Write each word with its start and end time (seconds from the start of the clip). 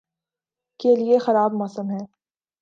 کے 0.79 0.95
لئے 0.95 1.17
خرابیٔ 1.25 1.57
موسم 1.57 1.87
ہے۔ 1.91 2.01